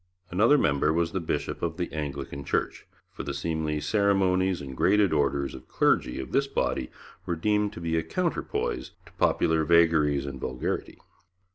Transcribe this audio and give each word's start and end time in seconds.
Another 0.31 0.57
member 0.57 0.91
was 0.91 1.11
the 1.11 1.19
bishop 1.19 1.61
of 1.61 1.77
the 1.77 1.93
Anglican 1.93 2.43
Church, 2.43 2.87
for 3.11 3.21
the 3.21 3.35
seemly 3.35 3.79
ceremonies 3.79 4.59
and 4.59 4.75
graded 4.75 5.13
orders 5.13 5.53
of 5.53 5.67
clergy 5.67 6.19
of 6.19 6.31
this 6.31 6.47
body 6.47 6.89
were 7.27 7.35
deemed 7.35 7.71
to 7.73 7.81
be 7.81 7.95
a 7.95 8.01
counterpoise 8.01 8.93
to 9.05 9.11
popular 9.19 9.63
vagaries 9.63 10.25
and 10.25 10.39
vulgarity. 10.41 10.97